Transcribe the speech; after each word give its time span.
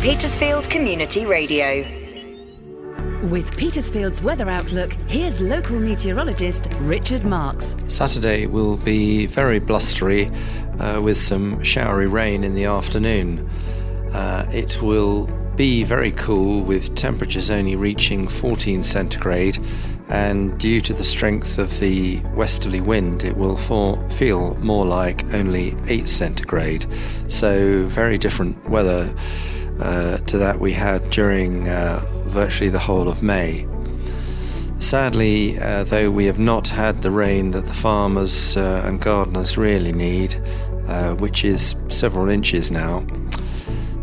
Petersfield 0.00 0.70
Community 0.70 1.26
Radio. 1.26 1.84
With 3.26 3.56
Petersfield's 3.56 4.22
weather 4.22 4.48
outlook, 4.48 4.92
here's 5.08 5.40
local 5.40 5.80
meteorologist 5.80 6.68
Richard 6.82 7.24
Marks. 7.24 7.74
Saturday 7.88 8.46
will 8.46 8.76
be 8.76 9.26
very 9.26 9.58
blustery 9.58 10.30
uh, 10.78 11.00
with 11.02 11.18
some 11.18 11.60
showery 11.64 12.06
rain 12.06 12.44
in 12.44 12.54
the 12.54 12.64
afternoon. 12.64 13.50
Uh, 14.12 14.48
it 14.52 14.80
will 14.80 15.26
be 15.56 15.82
very 15.82 16.12
cool 16.12 16.62
with 16.62 16.94
temperatures 16.94 17.50
only 17.50 17.74
reaching 17.74 18.28
14 18.28 18.84
centigrade 18.84 19.58
and 20.10 20.60
due 20.60 20.80
to 20.80 20.92
the 20.92 21.02
strength 21.02 21.58
of 21.58 21.80
the 21.80 22.20
westerly 22.36 22.80
wind 22.80 23.24
it 23.24 23.36
will 23.36 23.56
for, 23.56 24.08
feel 24.10 24.54
more 24.58 24.86
like 24.86 25.24
only 25.34 25.76
8 25.88 26.08
centigrade 26.08 26.86
so 27.26 27.84
very 27.86 28.16
different 28.16 28.70
weather 28.70 29.12
uh, 29.80 30.18
to 30.18 30.38
that 30.38 30.58
we 30.60 30.72
had 30.72 31.08
during 31.10 31.68
uh, 31.68 32.00
virtually 32.26 32.70
the 32.70 32.78
whole 32.78 33.08
of 33.08 33.22
May. 33.22 33.66
Sadly, 34.78 35.58
uh, 35.58 35.84
though 35.84 36.10
we 36.10 36.26
have 36.26 36.38
not 36.38 36.68
had 36.68 37.02
the 37.02 37.10
rain 37.10 37.50
that 37.50 37.66
the 37.66 37.74
farmers 37.74 38.56
uh, 38.56 38.82
and 38.84 39.00
gardeners 39.00 39.58
really 39.58 39.92
need, 39.92 40.40
uh, 40.86 41.14
which 41.14 41.44
is 41.44 41.74
several 41.88 42.28
inches 42.28 42.70
now, 42.70 43.04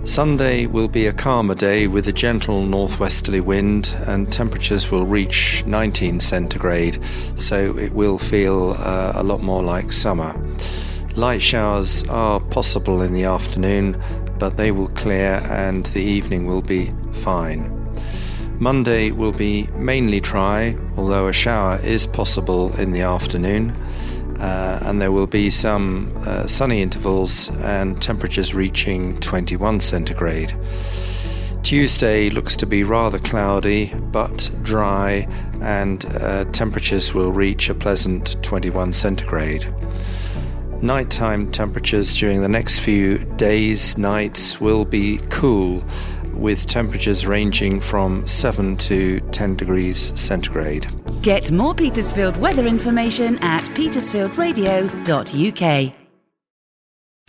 Sunday 0.05 0.67
will 0.67 0.87
be 0.87 1.07
a 1.07 1.13
calmer 1.13 1.55
day 1.55 1.87
with 1.87 2.07
a 2.07 2.13
gentle 2.13 2.63
northwesterly 2.63 3.39
wind 3.41 3.95
and 4.05 4.31
temperatures 4.31 4.91
will 4.91 5.05
reach 5.05 5.63
19 5.65 6.19
centigrade, 6.19 6.99
so 7.37 7.75
it 7.77 7.91
will 7.93 8.19
feel 8.19 8.75
uh, 8.77 9.13
a 9.15 9.23
lot 9.23 9.41
more 9.41 9.63
like 9.63 9.91
summer. 9.91 10.35
Light 11.15 11.41
showers 11.41 12.03
are 12.07 12.39
possible 12.39 13.01
in 13.01 13.13
the 13.13 13.23
afternoon, 13.23 13.99
but 14.39 14.57
they 14.57 14.71
will 14.71 14.89
clear 14.89 15.41
and 15.49 15.85
the 15.87 16.01
evening 16.01 16.45
will 16.45 16.61
be 16.61 16.91
fine. 17.13 17.71
Monday 18.59 19.11
will 19.11 19.33
be 19.33 19.67
mainly 19.75 20.19
dry, 20.19 20.77
although 20.97 21.27
a 21.27 21.33
shower 21.33 21.79
is 21.83 22.07
possible 22.07 22.73
in 22.79 22.91
the 22.91 23.01
afternoon 23.01 23.73
uh, 24.39 24.79
and 24.83 25.01
there 25.01 25.11
will 25.11 25.27
be 25.27 25.49
some 25.49 26.11
uh, 26.25 26.45
sunny 26.47 26.81
intervals 26.81 27.49
and 27.61 28.01
temperatures 28.01 28.53
reaching 28.53 29.17
21 29.19 29.79
centigrade. 29.79 30.53
Tuesday 31.63 32.29
looks 32.29 32.55
to 32.55 32.65
be 32.65 32.83
rather 32.83 33.17
cloudy 33.17 33.91
but 34.11 34.51
dry, 34.61 35.27
and 35.61 36.05
uh, 36.21 36.45
temperatures 36.51 37.13
will 37.13 37.31
reach 37.31 37.69
a 37.69 37.73
pleasant 37.73 38.41
21 38.43 38.93
centigrade. 38.93 39.65
Nighttime 40.81 41.51
temperatures 41.51 42.17
during 42.17 42.41
the 42.41 42.49
next 42.49 42.79
few 42.79 43.19
days, 43.37 43.97
nights 43.97 44.61
will 44.61 44.85
be 44.85 45.19
cool 45.29 45.83
with 46.33 46.67
temperatures 46.67 47.25
ranging 47.25 47.79
from 47.79 48.27
7 48.27 48.75
to 48.77 49.19
10 49.31 49.55
degrees 49.55 50.11
centigrade. 50.19 50.85
Get 51.21 51.49
more 51.51 51.73
Petersfield 51.73 52.35
weather 52.37 52.67
information 52.67 53.39
at 53.39 53.63
petersfieldradio.uk. 53.69 55.93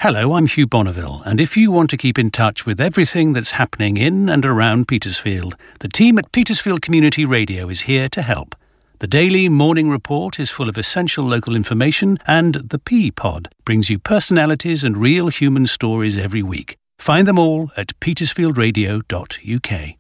Hello, 0.01 0.35
I'm 0.35 0.47
Hugh 0.47 0.67
Bonneville, 0.67 1.23
and 1.25 1.41
if 1.41 1.57
you 1.57 1.71
want 1.71 1.89
to 1.91 1.97
keep 1.97 2.19
in 2.19 2.31
touch 2.31 2.67
with 2.67 2.81
everything 2.81 3.33
that's 3.33 3.53
happening 3.53 3.97
in 3.97 4.29
and 4.29 4.45
around 4.45 4.89
Petersfield, 4.89 5.57
the 5.81 5.89
team 5.89 6.19
at 6.19 6.33
Petersfield 6.33 6.83
Community 6.83 7.25
Radio 7.25 7.71
is 7.71 7.83
here 7.83 8.09
to 8.11 8.21
help. 8.21 8.55
The 8.99 9.07
daily 9.07 9.51
morning 9.51 9.91
report 9.91 10.41
is 10.41 10.51
full 10.51 10.71
of 10.71 10.79
essential 10.79 11.23
local 11.23 11.55
information, 11.55 12.19
and 12.27 12.55
the 12.55 12.79
P 12.79 13.11
Pod 13.11 13.51
brings 13.67 13.91
you 13.91 13.99
personalities 13.99 14.85
and 14.85 14.97
real 14.97 15.29
human 15.29 15.67
stories 15.67 16.17
every 16.17 16.43
week. 16.43 16.79
Find 16.99 17.29
them 17.29 17.39
all 17.39 17.71
at 17.77 17.93
petersfieldradio.uk. 18.01 19.97